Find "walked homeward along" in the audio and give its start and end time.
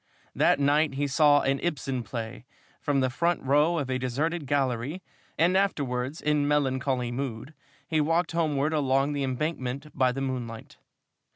8.01-9.13